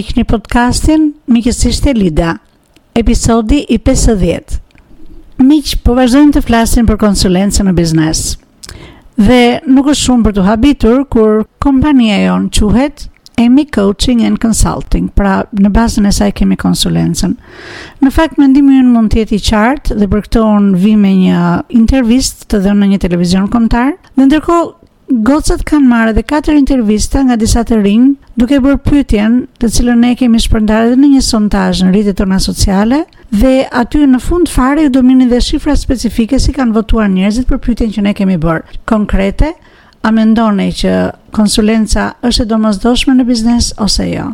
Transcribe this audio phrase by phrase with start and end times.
[0.00, 2.30] Miqë një podcastin, Miqësisht e Lida,
[2.96, 4.54] episodi i 50.
[5.44, 8.22] Miq, po vazhdojmë të flasin për konsulensën në biznes,
[9.20, 13.10] dhe nuk është shumë për të habitur, kur kompanija jon quhet
[13.40, 17.36] EMI Coaching and Consulting, pra në bazën e saj kemi konsulensën.
[18.00, 21.12] Në fakt, me ndimë mund në mund tjeti qartë, dhe për këto unë vi me
[21.26, 21.44] një
[21.76, 24.68] intervist të dhënë në një televizion kontarë, dhe ndërkohë,
[25.10, 28.04] Gocët kanë marrë edhe katër intervista nga disa të rinj,
[28.38, 32.36] duke bërë pyetjen, të cilën ne kemi shpërndarë edhe në një sondazh në rrjetet tona
[32.40, 33.00] sociale,
[33.34, 37.48] dhe aty në fund fare ju do mini dhe shifra specifike si kanë votuar njerëzit
[37.50, 38.76] për pyetjen që ne kemi bërë.
[38.92, 39.48] Konkrete,
[40.06, 40.94] a mendoni që
[41.34, 44.28] konsulenca është e domosdoshme në biznes ose jo?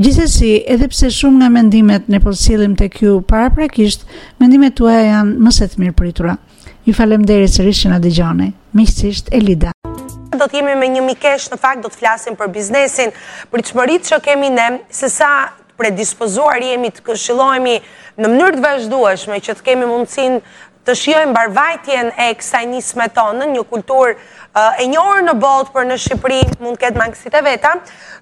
[0.00, 4.08] Gjithsesi, edhe pse shumë nga mendimet ne po sillim tek ju paraprakisht,
[4.40, 6.38] mendimet tuaja janë më së miri për itura.
[6.88, 8.48] Ju faleminderit sërish që na dëgjoni.
[8.72, 9.71] Miqësisht Elida
[10.40, 13.12] do të jemi me një mikesh në fakt do të flasim për biznesin,
[13.52, 15.30] për të shmërit që kemi ne, se sa
[15.80, 17.76] predispozuar jemi të këshilojmi
[18.22, 20.40] në mënyrë të vazhdueshme që të kemi mundësin
[20.86, 22.82] të shiojnë barvajtjen e kësa një
[23.36, 27.42] në një kultur uh, e një në botë, por në Shqipëri mund këtë mangësit e
[27.46, 27.74] veta,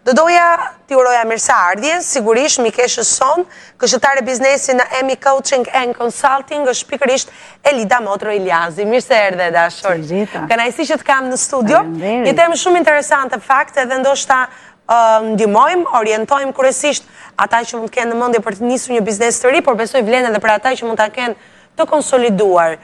[0.05, 0.49] do doja
[0.87, 1.61] ti uroja mirësa
[2.05, 3.45] sigurisht mi keshë sonë,
[3.81, 7.31] këshëtar e biznesi në EMI Coaching and Consulting, është pikërisht
[7.65, 10.49] Elida Motro Iliazi, mirëse erë dhe dashër.
[10.53, 11.81] Këna që të kam në studio,
[12.27, 14.45] një temë shumë interesantë fakt, edhe ndoshta
[14.85, 17.05] uh, në orientojmë kërësisht
[17.41, 19.79] ata që mund të kenë në mendje për të nisur një biznes të ri, por
[19.81, 21.39] besoj vlen edhe për ata që mund të kenë
[21.79, 22.77] të konsoliduar.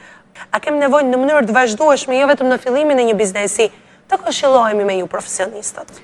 [0.53, 3.69] A kem nevojnë në mënyrë të vazhdueshme, jo vetëm në fillimin e një biznesi,
[4.07, 5.95] të këshilohemi me ju profesionistët?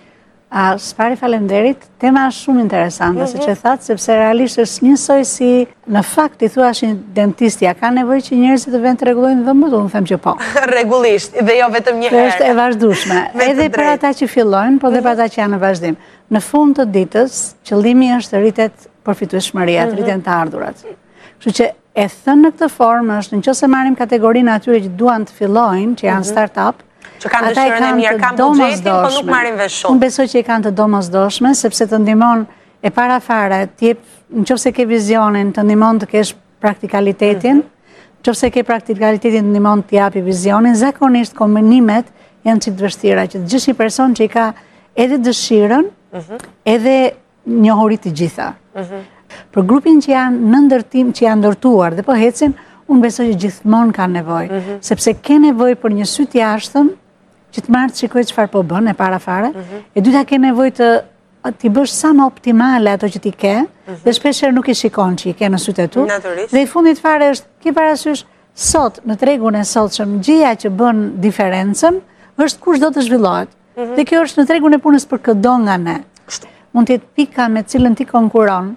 [0.53, 3.31] A, spari falenderit, tema është shumë interesantë, mm -hmm.
[3.31, 5.49] se që thatë, sepse realisht është njësoj si
[5.91, 6.89] në fakt i thua është
[7.19, 10.17] dentistja, ka nevoj që njërësit të vend të regullojnë dhe më të unë them që
[10.17, 10.31] po.
[10.79, 12.17] Regullisht, dhe jo vetëm një herë.
[12.21, 15.19] Dhe është e vazhdushme, edhe për ata që fillojnë, por dhe për mhm.
[15.19, 15.95] ata që janë në vazhdim.
[16.31, 18.73] Në fund të ditës, qëllimi është rritet
[19.05, 20.77] përfitu shmëria, mm rritet të ardhurat.
[21.41, 24.89] Që që E thënë në këtë formë është në që se marim kategorinë atyre që
[24.97, 26.29] duan të fillojnë, që janë mhm.
[26.29, 26.79] start-up,
[27.21, 29.91] që kanë të shërën e mirë, kanë budgetin, po nuk marim dhe shumë.
[29.93, 32.45] Unë besoj që i kanë të domës doshme, sepse të ndimon
[32.85, 36.33] e para fare, në që se ke vizionin, të ndimon të kesh
[36.65, 38.39] praktikalitetin, që mhm.
[38.41, 42.09] se ke praktikalitetin të ndimon të japi vizionin, zakonisht kombinimet
[42.49, 44.47] janë që të vështira, që gjithë një person që i ka
[44.99, 46.41] edhe dëshiren, mhm.
[46.73, 46.97] edhe
[47.53, 48.55] njohurit të gjitha.
[49.55, 52.53] Për grupin që janë në ndërtim, që janë ndërtuar dhe po hecin,
[52.89, 54.45] unë besoj që gjithmonë ka nevoj.
[54.49, 54.77] Mhm.
[54.89, 56.89] Sepse ke nevoj për një sytë jashtëm,
[57.53, 59.81] që të martë që kërë që farë po bënë, e para fare, mhm.
[59.95, 60.89] e dyta ke nevoj të
[61.59, 63.99] t'i bësh sa më optimale ato që ti ke, mhm.
[64.05, 66.05] dhe shpesher nuk i shikon që i ke në sytë e tu,
[66.53, 68.23] dhe i fundit fare është, ke parasysh,
[68.55, 71.99] sot, në tregun e sot, që gjia që bën diferencen,
[72.37, 73.51] është kush do të zhvillohet.
[73.97, 75.95] Dhe kjo është në tregun e punës për këdo nga ne.
[76.73, 78.67] Mund t'jetë pika me cilën ti konkuron,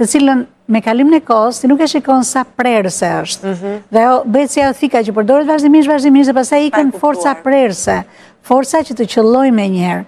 [0.00, 3.50] të cilën me kalim në kohës, si nuk e shikon sa prerëse është.
[3.52, 3.72] Mhm.
[3.92, 7.98] Dhe bëjtë si a thika që përdoret vazhdimisht, vazhdimisht, dhe pasaj i kënë forca prerëse,
[8.48, 10.04] forca që të qëlloj me njerë.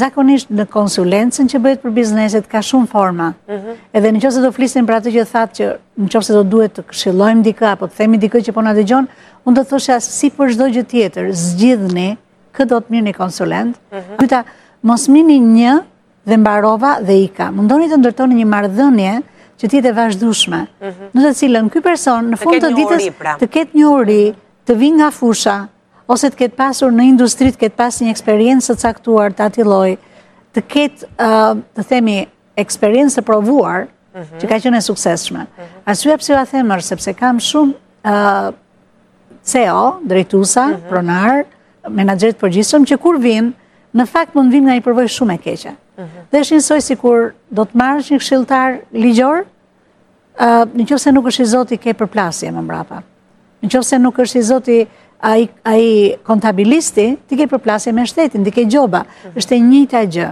[0.00, 3.28] Zakonisht në konsulencën që bëjtë për bizneset, ka shumë forma.
[3.52, 3.74] Mhm.
[3.94, 5.66] Edhe në qëse do flisin për atë që thatë që
[6.00, 8.88] në qëse do duhet të këshillojmë dika, apo të themi dika që po na dëgjon,
[8.90, 9.06] gjonë,
[9.46, 12.08] unë do thosha si për çdo gjë tjetër, zgjidhni,
[12.56, 13.74] kë do të mirë një konsulent.
[13.92, 14.42] Mhm.
[14.84, 15.76] Mos mini një,
[16.24, 17.48] dhe mbarova dhe i ka.
[17.54, 19.12] Më ndoni të ndërtoni një mardhënje
[19.60, 20.60] që ti të vazhdushme.
[20.82, 21.08] Mhm.
[21.14, 23.36] Në të cilën, këj person, në fund të ditës, pra.
[23.40, 24.22] të ketë një uri,
[24.66, 25.56] të vinë nga fusha,
[26.12, 29.90] ose të ketë pasur në industri, të ketë pasur një eksperiencë të caktuar të loj,
[30.56, 31.10] të ketë,
[31.76, 32.16] të themi,
[32.64, 34.38] eksperiencë të provuar, mhm.
[34.40, 35.42] që ka qënë e sukseshme.
[35.44, 35.64] Mhm.
[35.84, 38.16] A së japë si a themër, sepse kam shumë
[39.44, 41.44] CEO, drejtusa, pronar,
[41.88, 43.50] menagjerit përgjistëm, që kur vinë,
[43.94, 45.76] në fakt mund vinë nga i përvoj shumë e keqenë
[46.30, 49.44] dhe shinsoj si kur do të marrësh një këshiltar ligjor,
[50.74, 53.02] në qofë se nuk është i zoti ke përplasje më mrapa.
[53.62, 54.78] Në qofë se nuk është i zoti
[55.24, 55.90] a i,
[56.26, 59.04] kontabilisti, ti ke përplasje me shtetin, ti ke gjoba,
[59.38, 60.30] është e një të gjë.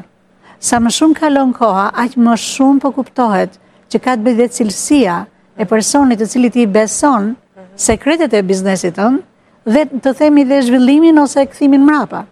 [0.62, 3.54] Sa më shumë kalon koha, aqë më shumë po kuptohet
[3.90, 5.18] që ka të bëjdet cilësia
[5.58, 7.32] e personit të cilit i beson
[7.80, 9.22] sekretet e biznesit tënë,
[9.64, 12.24] dhe të themi dhe zhvillimin ose këthimin mrapa.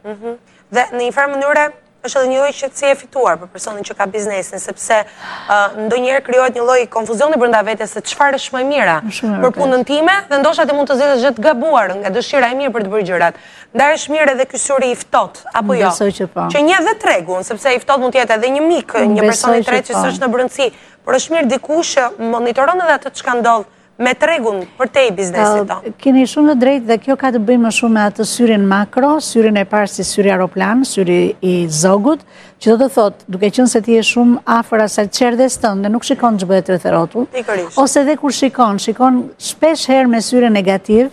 [0.71, 1.65] Dhe në një farë mënyre,
[2.09, 6.25] është edhe një lloj si e fituar për personin që ka biznesin, sepse uh, ndonjëherë
[6.27, 8.97] krijohet një lloj konfuzioni brenda vetes se çfarë është më e mira
[9.45, 12.73] për punën time dhe ndoshta të mund të zgjesh të gabuar nga dëshira e mirë
[12.79, 13.41] për të bërë gjërat.
[13.77, 15.91] Ndaj është mirë edhe ky i fëtot, apo jo?
[15.91, 16.39] Besoj që pa.
[16.41, 16.47] Po.
[16.55, 19.59] Që një dhe tregun, sepse i fëtot mund të jetë edhe një mik, një person
[19.61, 20.05] i tretë që po.
[20.07, 20.71] s'është në brëndsi,
[21.05, 23.69] por është mirë dikush që monitoron edhe atë çka ndodh
[24.01, 25.77] me tregun për te i biznesit ta?
[26.01, 29.59] Kini shumë në drejtë dhe kjo ka të bëjmë shumë me atë syrin makro, syrin
[29.61, 32.23] e parë si syri aeroplan, syri i zogut,
[32.61, 35.93] që do të thotë, duke qënë se ti e shumë afra asaj qerdes tënë dhe
[35.95, 39.21] nuk shikon që bëhet të ose dhe kur shikon, shikon
[39.51, 41.11] shpesh her me syri negativ,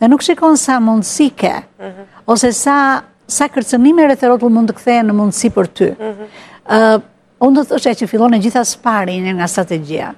[0.00, 5.14] dhe nuk shikon sa mundësike, mm ose sa, sa kërcënime rëtherotu mund të kthejë në
[5.14, 5.92] mundësi për ty.
[5.94, 6.26] Mhm.
[7.46, 10.08] Unë do të thoshe që fillon e gjitha spari një nga strategjia.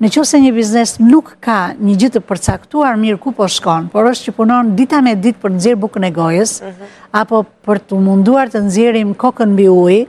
[0.00, 3.88] Në që se një biznes nuk ka një gjithë të përcaktuar mirë ku po shkon,
[3.92, 6.86] por është që punon dita me ditë për nëzirë bukën e gojës, mhm.
[7.20, 10.06] apo për të munduar të nëzirim kokën bi ujë,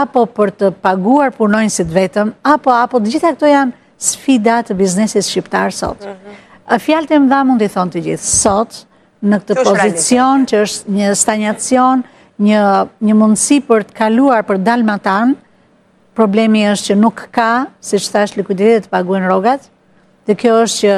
[0.00, 4.56] apo për të paguar punojnë si të vetëm, apo, apo, të gjitha këto janë sfida
[4.66, 6.00] të biznesit shqiptarë sot.
[6.00, 6.10] Mhm.
[6.10, 6.80] A -hmm.
[6.86, 8.80] Fjallë të më dha mund të i thonë të gjithë, sot,
[9.30, 12.02] në këtë pra pozicion, që është një stagnacion,
[12.48, 12.64] një,
[13.06, 15.36] një mundësi për të kaluar për dalmatanë,
[16.16, 17.48] problemi është që nuk ka,
[17.82, 19.66] si që thash, likuiditet të paguen rogat,
[20.26, 20.94] dhe kjo është që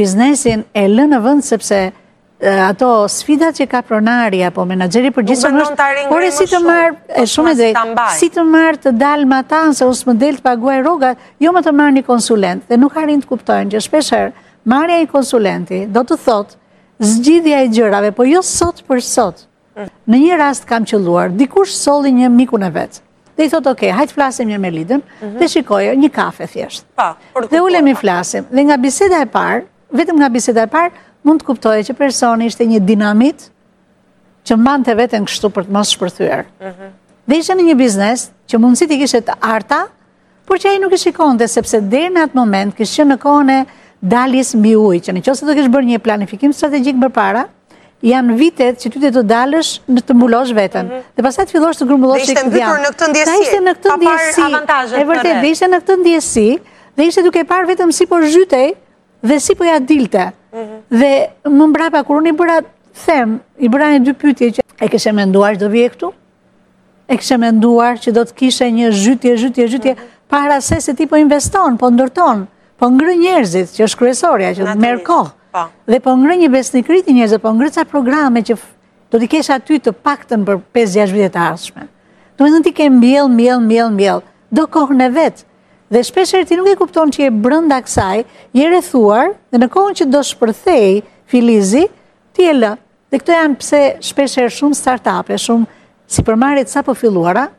[0.00, 1.78] biznesin e lënë në vënd sepse
[2.66, 6.88] ato sfidat që ka pronari apo menaxheri për gjithë është, por e si të marë,
[7.22, 10.40] e shumë e drejtë, si të marë të dalë ma ta nëse usë më delë
[10.40, 13.82] të paguaj rogat, jo më të marë një konsulent, dhe nuk harin të kuptojnë që
[13.86, 14.32] shpesher,
[14.74, 16.58] marja i konsulenti do të thotë
[17.12, 19.46] zgjidhja e gjërave, po jo sot për sot.
[19.78, 19.88] Mm.
[20.12, 23.00] Në një rast kam qëlluar, dikush soli një miku në vetë,
[23.36, 25.36] Dhe i thotë, oke, hajtë flasim një me lidën, mhm.
[25.40, 27.06] dhe shikojë një kafe thjeshtë.
[27.52, 29.64] Dhe ulem i flasim, dhe nga biseda e parë,
[29.96, 30.92] vetëm nga biseda e parë,
[31.24, 33.48] mund të kuptojë që personi ishte një dinamit
[34.48, 36.44] që mban të vetën kështu për të mos shpërthyër.
[36.60, 36.92] Mhm.
[37.30, 39.84] Dhe ishte në një biznes që mundësit i kishe të arta,
[40.48, 43.20] por që e nuk i shikon dhe sepse dhe në atë moment kishë që në
[43.22, 43.60] kone
[44.12, 47.46] dalis mi uj, që në qësë të kishë bërë një planifikim strategik bërë para,
[48.02, 50.88] janë vitet që ty të të dalësh në të mbulosh vetën.
[50.88, 51.02] Mhm.
[51.16, 52.78] Dhe pasaj të fillosh të grumbullosh të këtë djamë.
[52.82, 55.96] Dhe ishte mbytur në këtë ndjesi, pa parë avantajët E vërte, dhe ishte në këtë
[56.02, 56.48] ndjesi,
[56.98, 58.72] dhe ishte duke parë vetëm si po zhytej
[59.30, 60.28] dhe si po ja dilte.
[60.52, 60.80] Mhm.
[61.00, 61.12] Dhe
[61.48, 62.58] më mbrapa, kur unë i bëra
[63.06, 66.12] them, i bëra një dy pytje që e këshe menduar do vje këtu?
[67.12, 70.10] E këshe menduar që do të kishe një zhytje, zhytje, zhytje, mhm.
[70.28, 72.46] para se se ti po investon, po ndërton,
[72.78, 75.30] po ngrë njerëzit, që është që kohë.
[75.52, 75.66] Po.
[75.84, 78.54] Dhe po ngrë një besnikriti të njëzë, po ngrë ca programe që
[79.12, 81.84] do t'i kesh aty të paktën për 5-6 vitet arshme.
[82.40, 85.44] Do me dhe t'i ke mbjell, mbjell, mbjell, mbjell, do kohën e vetë.
[85.92, 88.22] Dhe shpesher ti nuk e kupton që e brënda kësaj,
[88.56, 90.90] je rethuar dhe në kohën që do shpërthej
[91.28, 91.84] filizi,
[92.32, 92.72] ti e lë.
[93.12, 95.68] Dhe këto janë pse shpesher shumë start-upe, shumë
[96.08, 97.50] si përmarit sa po filluara,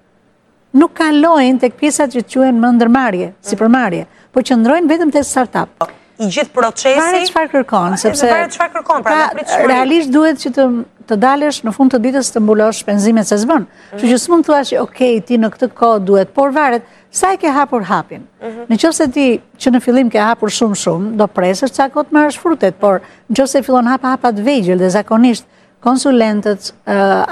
[0.74, 5.14] nuk kalojnë të këpjesat që të quenë më ndërmarje, si përmarje, po që ndrojnë vetëm
[5.14, 5.78] të start-up.
[5.78, 5.94] Po
[6.24, 7.00] i gjithë procesi.
[7.00, 8.30] Pare qëfar kërkon, sepse...
[8.74, 9.30] kërkon, pra
[9.68, 10.68] Realisht duhet që të
[11.04, 13.66] të dalësh në fund të ditës të mbulosh shpenzimet se zbën.
[13.92, 13.98] Mhm.
[14.00, 17.40] Që që mund të ashtë, okej, ti në këtë kohë duhet, por varet, sa e
[17.42, 18.22] ke hapur hapin?
[18.40, 19.26] Mm Në qëse ti
[19.60, 23.02] që në fillim ke hapur shumë shumë, do presës që akot më është frutet, por
[23.28, 25.44] në qëse fillon hapa hapat vejgjel dhe zakonisht
[25.84, 26.72] konsulentët,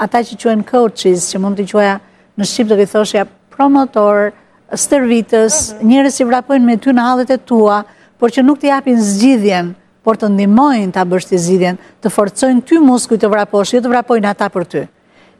[0.04, 1.96] ata që qënë coaches, që mund të qëja
[2.36, 3.24] në Shqipë të këthoshja
[3.56, 4.34] promotor,
[4.76, 5.94] stërvitës, mhm.
[5.94, 7.80] njëre si vrapojnë me ty në halet e tua,
[8.22, 9.70] por që nuk të japin zgjidhjen,
[10.06, 14.28] por të ndimojnë të abërshti zgjidhjen, të forcojnë ty muskuj të vraposh, jo të vrapojnë
[14.30, 14.82] ata për ty.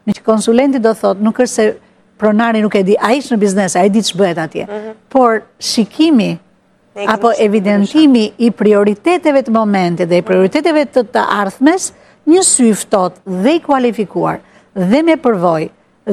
[0.03, 1.67] Në që konsulenti do thot, nuk është se
[2.19, 4.97] pronari nuk e di, a ishë në biznes, a e di që bëhet atje, mhm.
[5.15, 6.33] por shikimi,
[7.07, 11.93] apo evidentimi i prioriteteve të momente dhe i prioriteteve të të ardhmes,
[12.27, 14.43] një syftot dhe i kualifikuar
[14.75, 15.69] dhe me përvoj,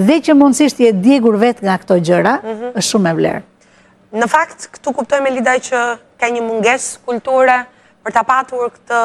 [0.05, 2.69] dhe që mundësisht i e digur vet nga këto gjëra, mhm.
[2.77, 3.41] është shumë e vlerë.
[4.21, 5.79] Në fakt, këtu kuptojme Lidaj që
[6.19, 7.59] ka një munges kulture
[8.03, 8.99] për të patur këtë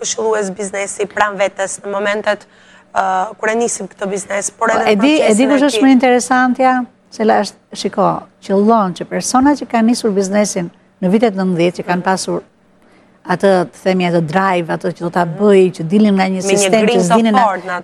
[0.00, 2.46] këshilues biznesi pranë vetës në momentet
[3.38, 4.50] kërë nisim këtë biznes.
[4.54, 6.74] Po, e di kështë është më interesantja,
[7.14, 8.08] se la është shiko,
[8.44, 10.70] që lënë që persona që ka nisur biznesin
[11.02, 12.06] në vitet në që kanë mhm.
[12.06, 12.42] pasur
[13.24, 17.30] atë të themi atë drive, atë që do të bëj, që dilin nga një sistem,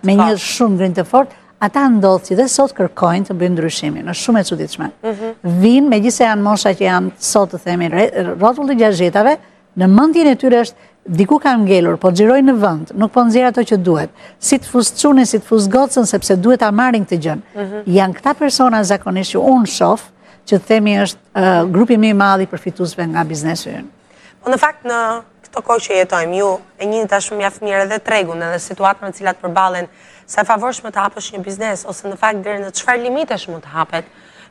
[0.06, 1.32] me një shumë grinë të fort,
[1.64, 4.86] ata ndodhë që dhe sot kërkojnë të bëjnë ndryshimin, është shumë e cuditshme.
[5.04, 7.90] Mm Vinë, me gjithse janë mosha që janë sot të themi,
[8.40, 9.34] rotull të gjazhjetave,
[9.80, 10.88] në mëndin e tyre është,
[11.20, 14.68] diku ka ngelur, po gjirojnë në vënd, nuk po nëzirë ato që duhet, si të
[14.68, 17.42] fustë si të fustë gocën, sepse duhet a marrin këtë gjënë.
[17.60, 17.84] Mhm.
[17.98, 20.06] Janë këta persona zakonisht që unë shofë,
[20.48, 23.70] që të themi është grupi mi madhi përfituzve nga biznesu
[24.42, 24.98] Po në fakt në
[25.44, 26.46] këto kohë që jetojmë ju,
[26.80, 29.84] e një tashmë mjaftë mirë edhe tregun edhe situatën në cilat përbalen
[30.30, 33.56] se favorsh më të hapësh një biznes, ose në fakt dhe në qëfar limit është
[33.56, 34.10] më të hapet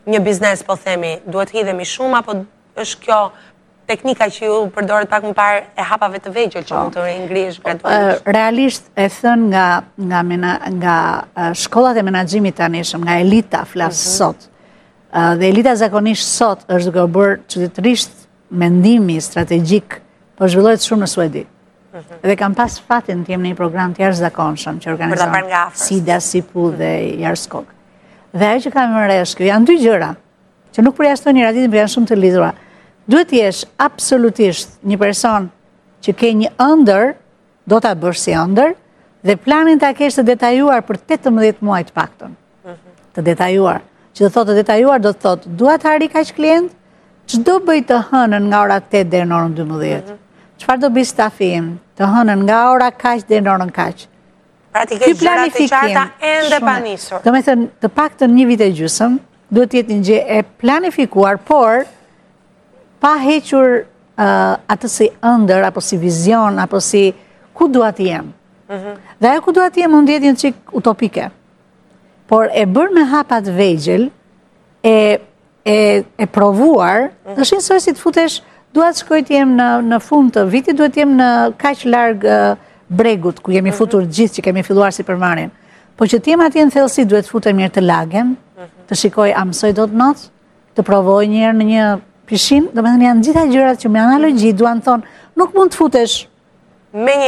[0.09, 2.35] një biznes, po themi, duhet hidhemi shumë, apo
[2.83, 3.19] është kjo
[3.89, 6.81] teknika që ju përdoret pak më parë e hapave të vegjel që po.
[6.83, 9.67] mund të rejnë grish Realisht e thënë nga,
[10.11, 10.97] nga, nga
[11.63, 14.17] shkollat e menagjimit të anishëm, nga elita flasë mhm.
[14.17, 14.49] sot,
[15.39, 18.27] dhe elita zakonisht sot është duke bërë qëtë
[18.63, 20.01] mendimi strategjik,
[20.35, 21.45] po zhvillohet shumë në Suedi.
[21.93, 22.21] Mhm.
[22.29, 24.19] Dhe kam pas fatin të jem një program të jarës
[24.81, 25.71] që organizohem.
[25.73, 27.71] si da si pu dhe jarës kokë.
[28.33, 30.15] Dhe ajo që kam më reshkë, janë dy gjëra,
[30.73, 32.51] që nuk përja shtë një radit, për janë shumë të lidhura.
[33.07, 35.49] Duhet jesh absolutisht një person
[36.03, 37.13] që ke një ëndër,
[37.65, 38.75] do të bërë si ëndër,
[39.25, 42.35] dhe planin të akesh të detajuar për 18 muaj të pakton.
[42.63, 42.75] Mhm.
[43.15, 43.81] Të detajuar.
[44.13, 46.69] Që të thotë të detajuar, do të thotë, duhet të harri që klient,
[47.29, 50.18] që do bëjt të hënën nga ora 8 dhe në orën 12
[50.59, 54.03] qëfar do bisë të afim, të hënën nga ora kaq dhe në orën kaq.
[54.73, 57.21] Pra ti ke gjërat të qarta endë pa nisur.
[57.25, 59.15] Do me thënë, të pak të një vit e gjusëm,
[59.55, 61.83] do të jetë një gjë e planifikuar, por
[63.01, 63.81] pa hequr
[64.69, 67.07] atë si ëndër, apo si vizion, apo si
[67.55, 68.27] ku duat të jem.
[68.69, 68.93] Mhm.
[69.21, 71.29] Dhe ajo ku duat të jem, mund jetë një qik utopike.
[72.29, 74.09] Por e bërë me hapat vejgjel,
[74.85, 74.95] e,
[75.65, 75.77] e,
[76.17, 78.35] e provuar, mm është një sërë si të futesh,
[78.75, 81.29] duhet shkoj të jem në, në fund të vitit, duhet jem në
[81.61, 82.25] kaq larg
[82.89, 83.77] bregut ku jemi mhm.
[83.77, 85.51] futur gjithë që kemi filluar si përmarin.
[85.99, 88.69] Po që të jem atje në thellësi duhet të futem mirë të lagen, mhm.
[88.89, 90.27] të shikoj a mësoj dot not,
[90.77, 91.87] të provoj një herë në një
[92.29, 95.73] pishin, do me thënë janë gjitha gjërat që me analogji duan të thonë, nuk mund
[95.73, 96.15] të futesh,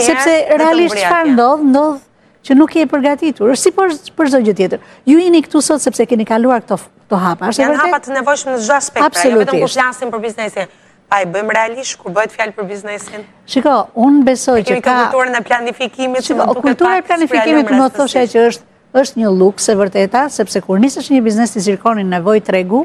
[0.05, 4.53] sepse realisht që farë ndodhë, ndodhë që nuk je përgatitur, është si për, për gjë
[4.62, 4.86] tjetër.
[5.10, 6.77] Ju jeni këtu sot sepse keni kaluar këto,
[7.12, 7.51] hapa.
[7.60, 10.71] Janë hapa të nevojshme në gjë aspekt, pra, jo vetëm ku flasim për biznesin
[11.12, 13.25] a i bëjmë realisht kur bëjt fjallë për biznesin?
[13.51, 14.80] Shiko, unë besoj që ka...
[14.80, 16.24] E kulturën e planifikimit...
[16.27, 18.68] Shiko, kulturën e planifikimit më të thoshe që është
[19.01, 22.82] është një lukë se vërteta, sepse kur njësësh një biznes të cirkonin nevoj tregu,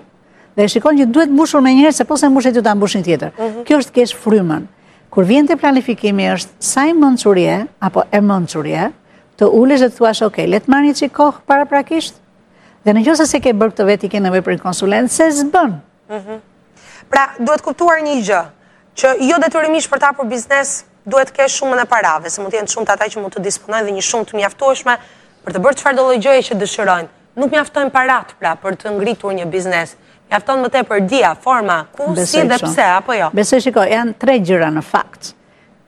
[0.54, 3.02] dhe e shikon që duhet mbushur me njëherë, se po se mbushet ju ta mbushin
[3.02, 3.32] tjetër.
[3.34, 3.64] Mhm.
[3.66, 4.68] Kjo është kesh frymën.
[5.10, 7.56] Kur vjen të planifikimi është sa i mëndësurje,
[7.90, 8.86] apo e mëndësurje,
[9.42, 12.22] të ulesh dhe të thuash, oke, okay, letë marrë një që kohë para prakisht,
[12.86, 15.74] dhe në gjose se ke bërë të veti ke nëve për konsulent, se zbën.
[16.14, 16.38] Mhm.
[17.08, 18.40] Pra, duhet kuptuar një gjë,
[18.98, 20.72] që jo detyrimisht për ta për biznes
[21.06, 23.36] duhet të kesh shumën e parave, se mund të jenë shumë të ata që mund
[23.36, 24.96] të disponojnë dhe një shumë të mjaftueshme
[25.46, 27.08] për të bërë çfarë do lloj gjëje që dëshirojnë.
[27.42, 29.94] Nuk mjaftojnë parat, pra, për të ngritur një biznes.
[30.26, 33.28] Mjafton më tepër dia, forma, ku, si dhe pse, apo jo.
[33.36, 35.34] Besoj shiko, janë tre gjëra në fakt.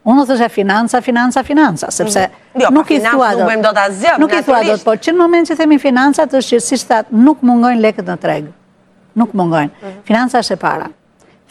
[0.08, 2.60] Unës është financa, financa, financa, sepse mhm.
[2.60, 4.94] jo, pra, nuk i thua, "Umbem do ta zgjoj." Nuk i thua, "Do të, po,
[4.96, 8.44] që në moment që themi financa, është siç that, nuk mungojnë lekët në treg."
[9.18, 9.70] Nuk mungojnë.
[9.82, 10.00] Mhm.
[10.04, 10.86] Financa është para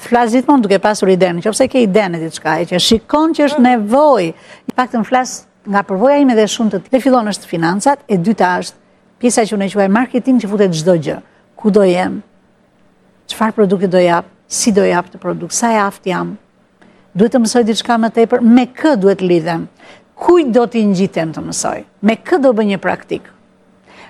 [0.03, 3.59] flasë gjithmonë duke pasur idenë, që pëse ke idenë të qka, që shikon që është
[3.63, 3.67] mm.
[3.69, 4.27] nevoj,
[4.71, 7.49] i pak të më flasë nga përvoja ime dhe shumë të të të filonë është
[7.49, 8.81] financat, e dyta është
[9.21, 11.17] pjesa që në e quaj marketing që futet gjdo gjë,
[11.59, 12.19] ku do jem,
[13.31, 16.35] qëfar produkti do japë, si do japë të produkt, sa e aftë jam,
[17.17, 19.65] duhet të mësoj diçka më tepër, me kë duhet lidhem,
[20.17, 23.27] kuj do t'i njitem të mësoj, me kë do bë një praktik,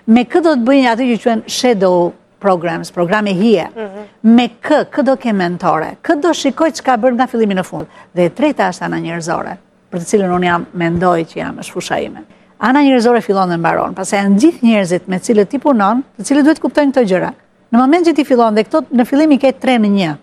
[0.07, 4.07] me kë do të bëjnë atë që quen shadow programs, programe hije, mhm.
[4.35, 7.63] me kë, kë do ke mentore, kë do shikoj që ka bërë nga fillimi në
[7.65, 9.55] fund, dhe e treta është ana njërzore,
[9.91, 12.23] për të cilën unë jam mendoj që jam është fusha ime.
[12.57, 16.25] Ana njërzore fillon dhe mbaron, pas e janë gjithë njërzit me cilët ti punon, të
[16.29, 17.29] cilët duhet kuptojnë këto gjëra.
[17.73, 20.13] Në moment që ti fillon dhe këto në fillimi ke tre në një,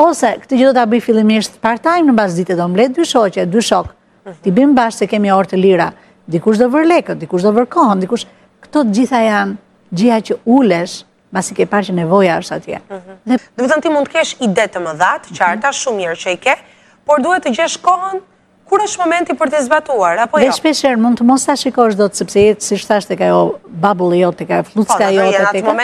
[0.00, 3.44] ose këtë gjithë do të abri fillimisht part-time në bas dite, do mbret dy shoqe,
[3.50, 4.38] dy shok, mhm.
[4.44, 5.90] ti bim bashkë se kemi orë të lira,
[6.32, 8.26] dikush do vërlekët, dikush do vërkohën, dikush...
[8.66, 10.96] Këto gjitha janë gjitha që ulesh
[11.36, 12.78] basi ke parë që nevoja është atje.
[12.96, 13.16] Mhm.
[13.28, 15.80] Dhe më thënë ti mund të kesh ide të më dhatë, qarta, mhm.
[15.82, 16.56] shumë mirë që i ke,
[17.06, 18.24] por duhet të gjesh kohën,
[18.66, 20.46] kur është momenti për të zbatuar, apo jo?
[20.48, 23.26] Dhe shpesher, mund të mos të shikosh do të sepse jetë, si shtasht të ka
[23.30, 23.36] jo
[23.84, 25.74] babullë jo, jote, të ka flutska jo, jote, të ka...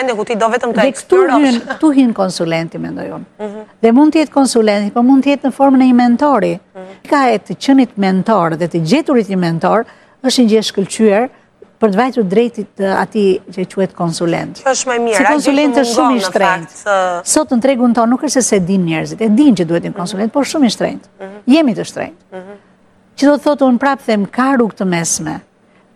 [0.79, 3.29] Dhe këtu hynë, këtu konsulenti, me ndo jonë.
[3.45, 3.63] Mhm.
[3.85, 6.53] Dhe mund të jetë konsulenti, po mund të jetë në formën e i mentori.
[7.07, 9.87] Ka të qenit mentor dhe të gjeturit i mentor,
[10.27, 11.31] është një gjeshë këllqyër,
[11.83, 13.21] për të vajtur drejtit ati
[13.51, 14.61] që e quet konsulent.
[14.63, 16.67] Kjo është më mirë, si konsulent është shumë i shtrejnë.
[16.79, 19.91] Fakt, Sot në tregun tonë nuk është se din njerëzit, e din që duhet një
[19.97, 21.09] konsulent, por shumë i shtrejnë.
[21.19, 21.41] Mhm.
[21.55, 22.15] Jemi të shtrejnë.
[22.39, 22.55] Mhm.
[23.19, 25.35] Që do të thotë unë prapë them ka rrugë të mesme,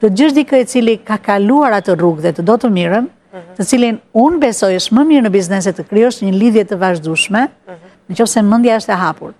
[0.01, 3.47] të gjithë dikë e cili ka kaluar atë rrugë dhe të do të mirën, mhm.
[3.57, 7.47] të cilin unë besoj është më mirë në bizneset të kryo një lidhje të vazhdushme,
[8.09, 8.43] në
[8.77, 9.31] është e hapur,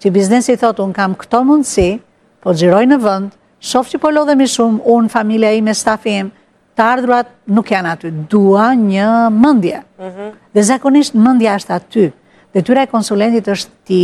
[0.00, 3.32] që biznesi thotë kam po në
[3.62, 6.28] shofë që po lodhemi shumë, unë, familia i me stafim,
[6.76, 9.78] të ardhruat nuk janë aty, dua një mëndje.
[10.00, 10.26] Mhm.
[10.52, 12.10] Dhe zakonisht mëndja është aty,
[12.52, 14.00] dhe tyra e konsulentit është ti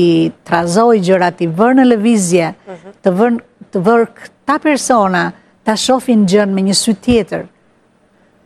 [0.49, 2.95] trazoj gjëra, ti vërë në levizje, mhm.
[3.05, 3.39] të vërë
[3.73, 3.81] të
[4.13, 5.27] këta persona,
[5.65, 7.45] ta shofin gjën me një sy tjetër,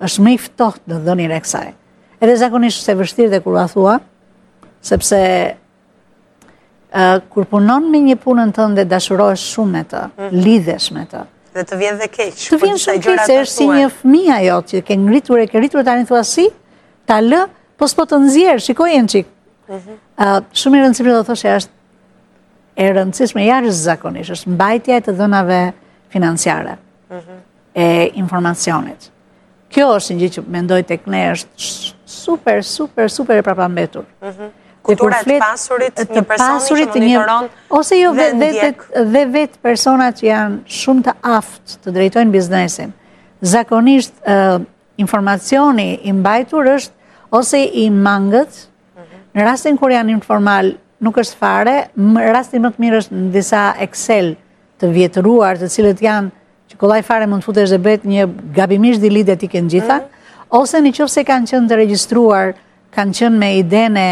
[0.06, 0.38] është me i
[0.88, 1.70] dhe dhe një reksaj.
[2.20, 3.98] Edhe zakonisht se vështirë dhe kur a thua,
[4.80, 5.56] sepse
[7.30, 10.36] kur punon me një punën të ndë dashurosh shumë me të, mhm.
[10.44, 11.24] lidhesh me të.
[11.56, 12.34] Dhe të vjen dhe keq.
[12.36, 15.46] Të vjen po, shumë keqë, se është si një fëmija jo, që ke ngritur e
[15.50, 16.46] ke rritur të thua si,
[17.08, 17.42] ta lë,
[17.76, 19.32] po s'po të nëzjerë, shikoj e në qikë.
[19.70, 20.02] Mhm.
[20.56, 21.72] Shumë i rëndësipër dhe thoshe, është
[22.84, 25.60] e rëndësishme, ja është zakonisht, është mbajtja e të dhënave
[26.12, 26.76] financiare,
[27.12, 27.38] mhm.
[27.76, 27.86] e
[28.22, 29.10] informacionit.
[29.72, 31.66] Kjo është një gjithë që mendoj të këne është
[32.08, 34.04] super, super, super e prapambetur
[34.94, 37.48] të të pasurit një personi që më një nëron
[38.00, 38.84] jo dhe ndjek.
[39.14, 42.92] Dhe vetë personat që janë shumë të aftë të drejtojnë biznesin,
[43.40, 44.14] zakonisht
[45.02, 48.60] informacioni i mbajtur është ose i mangët,
[49.34, 49.46] në mhm.
[49.46, 50.70] rastin kur janë informal
[51.04, 54.30] nuk është fare, në rastin më të mirë është në disa Excel
[54.80, 56.30] të vjetëruar të cilët janë
[56.70, 58.24] që kollaj fare mund të futesh dhe bret një
[58.56, 60.54] gabimisht dilit e ti kënë gjitha, mhm.
[60.60, 62.54] ose një qëfë se kanë qënë të registruar
[62.96, 64.04] kanë qënë me idene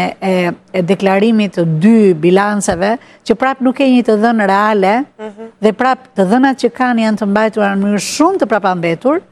[0.77, 2.93] e deklarimit të dy bilanceve,
[3.25, 5.47] që prapë nuk e një të dhënë reale, mhm.
[5.65, 9.23] dhe prapë të dhënat që kanë janë të mbajtura në mënyrë shumë të prapë ambetur,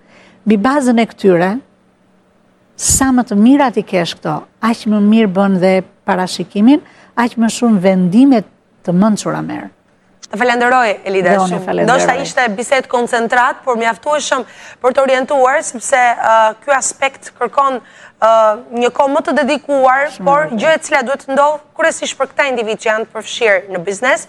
[0.47, 1.51] bi bazën e këtyre,
[2.83, 5.73] sa më të mirat i kesh këto, aqë më mirë bënë dhe
[6.07, 6.81] parashikimin,
[7.21, 8.49] aqë më shumë vendimet
[8.85, 9.69] të mëndë suramerë.
[10.31, 11.83] Falenderoj, Elida, shumë.
[11.87, 16.39] Do shta ishte biset koncentrat, por mi aftu e shumë për të orientuar, sëpse uh,
[16.63, 18.31] kjo aspekt kërkon uh,
[18.81, 22.47] një ko më të dedikuar, por gjë e cila duhet të ndohë, kërës për këta
[22.53, 24.25] individ që janë të përfshirë në biznes,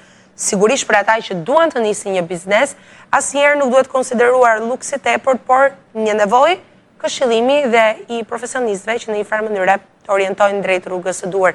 [0.48, 2.76] sigurisht për ata i që duhet të njësi një biznes,
[3.14, 6.58] asë njerë nuk duhet konsideruar lukësit e për, por një nevoj,
[7.04, 11.54] këshilimi dhe i profesionistve që në i farmë në rep orientojnë drejt rrugës së duar.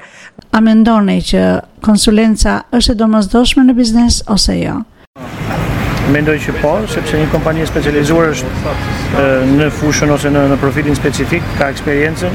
[0.52, 1.42] A mendoni që
[1.84, 4.80] konsulenca është e domosdoshme në biznes ose jo?
[6.10, 11.44] Mendoj që po, sepse një kompani specializuar është në fushën ose në, në profilin specifik,
[11.60, 12.34] ka eksperiencën,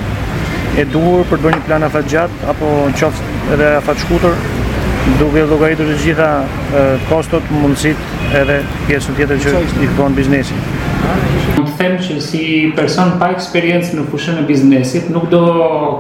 [0.79, 2.69] e duhur për të bërë një plan afatgjat gjatë apo
[2.99, 4.37] qoftë edhe afat shkutur,
[5.19, 6.27] duke llogaritur të gjitha
[7.11, 7.99] kostot, mundësit
[8.35, 10.57] edhe pjesën tjetër që i kërkon biznesin.
[11.55, 12.41] Mund të them që si
[12.77, 15.43] person pa eksperiencë në fushën e biznesit nuk do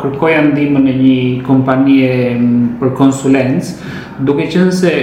[0.01, 1.13] kërkoja ndihmën e një
[1.45, 2.09] kompanie
[2.81, 3.75] për konsulencë,
[4.25, 4.95] duke qenë se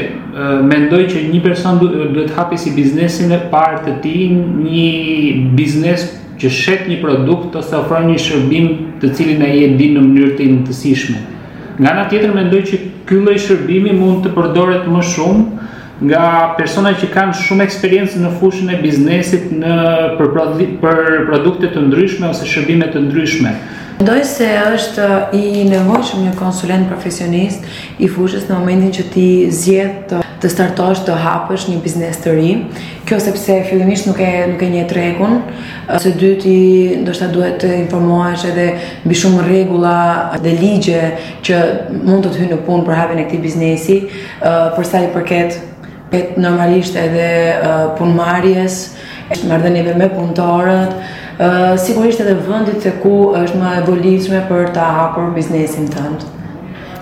[0.67, 6.09] mendoj që një person duhet hapi si biznesin e parë të ti një biznes
[6.43, 10.35] që shet një produkt ose ofron një shërbim të cilin ai e jep në mënyrë
[10.41, 11.21] të intësishme.
[11.79, 15.69] Nga nga tjetër mendoj që këllë i shërbimi mund të përdoret më shumë
[16.09, 16.23] nga
[16.59, 19.77] persona që kanë shumë eksperiencë në fushën e biznesit në
[20.19, 20.33] për,
[20.83, 23.55] për produkte të ndryshme ose shërbime të ndryshme.
[24.01, 25.07] Mendoj se është
[25.39, 27.71] i nevojshëm një konsulent profesionist
[28.03, 29.27] i fushës në momentin që ti
[29.63, 32.49] zjetë të startosh të hapësh një biznes të ri.
[33.07, 35.37] Kjo sepse fillimisht nuk e nuk e njeh tregun.
[36.03, 36.55] Së dyti,
[37.05, 38.65] ndoshta duhet të informohesh edhe
[39.05, 39.95] mbi shumë rregulla
[40.43, 41.03] dhe ligje
[41.47, 41.61] që
[42.09, 44.01] mund të të hyjnë në punë për hapjen e këtij biznesi,
[44.77, 45.61] për sa i përket
[46.13, 47.29] pet normalisht edhe
[48.01, 48.81] punëmarrjes,
[49.47, 50.99] marrëdhënieve me punëtorët,
[51.81, 56.29] sigurisht edhe vendit se ku është më e volitshme për të hapur biznesin tënd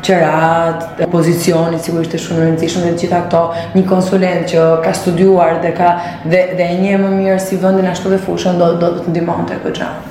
[0.05, 3.43] qërat, pozicioni, sigurisht e shumë rëndësishëm dhe gjitha këto,
[3.79, 5.91] një konsulent që ka studuar dhe ka
[6.29, 9.59] dhe, dhe më mirë si vëndin ashtu dhe fushën, do, do, do të ndimon të
[9.59, 10.10] e këtë gjatë.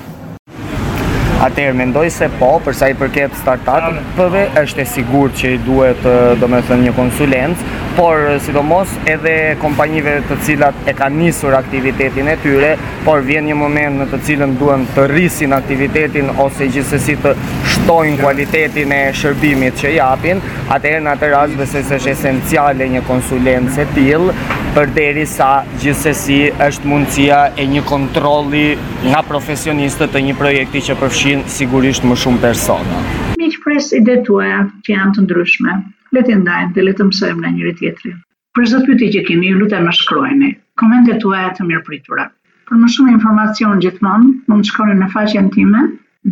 [1.39, 6.04] Atëherë mendoj se po, për sa i përket startup-eve është e sigurt që i duhet
[6.41, 12.73] domethënë një konsulencë, por sidomos edhe kompanive të cilat e kanë nisur aktivitetin e tyre,
[13.08, 17.32] por vjen një moment në të cilën duan të rrisin aktivitetin ose gjithsesi të
[17.71, 20.43] shtojnë kualitetin e shërbimit që japin,
[20.75, 24.36] atëherë në atë rast besoj se është esenciale një konsulencë e tillë,
[24.77, 28.75] përderi sa gjithsesi është mundësia e një kontroli
[29.10, 32.97] nga profesionistët të një projekti që përfshin sigurisht më shumë persona.
[33.41, 35.73] Miq pres i detuaja që janë të ndryshme,
[36.17, 38.12] le të ndajmë dhe le të mësojmë nga njëri tjetëri.
[38.60, 40.49] Për zëtë pyti që keni, ju lutem më shkrojni,
[40.82, 42.25] komente tuaja të mirë pritura.
[42.69, 45.82] Për më shumë informacion gjithmonë, mund të shkoni në faqen time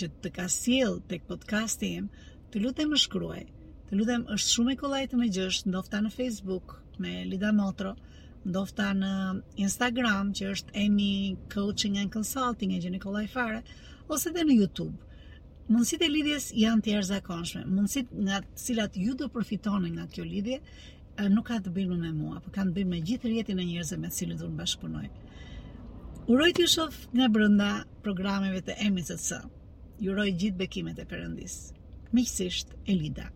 [0.00, 2.08] që të ka sjell tek podcasti im,
[2.50, 3.44] të lutem më shkruaj.
[3.88, 7.94] Të lutem, është shumë e kollaj të më djesh, ndofta në Facebook me Lida Motro,
[8.48, 9.14] ndofta në
[9.66, 11.10] Instagram që është Emi
[11.54, 13.62] Coaching and Consulting e gjeni kollaj fare
[14.14, 14.98] ose edhe në YouTube
[15.72, 20.04] mundësit e lidhjes janë të jashtë Mundësit nga të cilat ju do të përfitoni nga
[20.14, 20.58] kjo lidhje
[21.34, 23.98] nuk ka të bëjë me mua, por kanë të bëjë me gjithë rjetin e njerëzve
[24.02, 25.04] me të cilën do të
[26.32, 27.70] Uroj t'ju shoh nga brenda
[28.04, 29.48] programeve të emisët
[30.02, 31.56] Ju uroj gjithë bekimet e Perëndis.
[32.14, 33.30] Miqësisht Elida.